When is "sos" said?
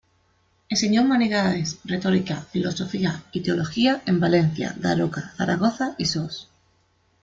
6.05-6.49